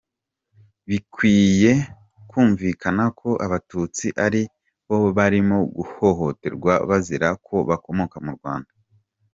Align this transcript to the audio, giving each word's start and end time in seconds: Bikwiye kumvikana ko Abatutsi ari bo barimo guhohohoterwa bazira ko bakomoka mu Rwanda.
Bikwiye 0.87 1.71
kumvikana 2.29 3.03
ko 3.19 3.29
Abatutsi 3.45 4.07
ari 4.25 4.41
bo 4.87 4.97
barimo 5.17 5.57
guhohohoterwa 5.75 6.73
bazira 6.89 7.29
ko 7.45 7.55
bakomoka 7.69 8.17
mu 8.25 8.31
Rwanda. 8.39 8.71